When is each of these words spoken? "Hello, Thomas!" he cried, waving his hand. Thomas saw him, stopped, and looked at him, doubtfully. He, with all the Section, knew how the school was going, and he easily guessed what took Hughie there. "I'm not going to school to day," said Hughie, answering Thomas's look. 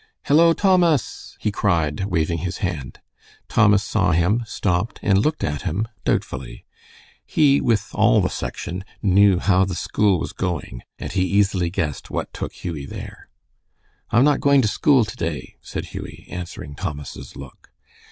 "Hello, 0.23 0.51
Thomas!" 0.53 1.37
he 1.39 1.51
cried, 1.51 2.05
waving 2.05 2.39
his 2.39 2.57
hand. 2.65 3.01
Thomas 3.47 3.83
saw 3.83 4.13
him, 4.13 4.41
stopped, 4.47 4.97
and 5.03 5.19
looked 5.19 5.43
at 5.43 5.61
him, 5.61 5.87
doubtfully. 6.05 6.65
He, 7.23 7.61
with 7.61 7.91
all 7.93 8.19
the 8.19 8.27
Section, 8.27 8.83
knew 9.03 9.37
how 9.37 9.63
the 9.63 9.75
school 9.75 10.19
was 10.19 10.33
going, 10.33 10.81
and 10.97 11.11
he 11.11 11.21
easily 11.21 11.69
guessed 11.69 12.09
what 12.09 12.33
took 12.33 12.51
Hughie 12.51 12.87
there. 12.87 13.29
"I'm 14.09 14.23
not 14.23 14.39
going 14.41 14.63
to 14.63 14.67
school 14.67 15.05
to 15.05 15.15
day," 15.15 15.57
said 15.61 15.93
Hughie, 15.93 16.25
answering 16.31 16.73
Thomas's 16.73 17.35
look. 17.35 17.71